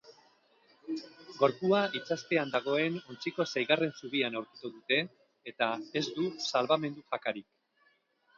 Gorpua 1.41 1.81
itsaspean 1.99 2.53
dagoen 2.55 2.97
ontziko 3.15 3.45
seigarren 3.53 3.93
zubian 4.01 4.39
aurkitu 4.41 4.73
dute, 4.79 4.99
eta 5.53 5.69
ez 6.03 6.05
du 6.17 6.27
salbamendu-jakarik. 6.49 7.49